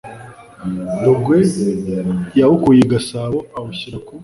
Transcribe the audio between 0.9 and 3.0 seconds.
Rugwe yawukuye i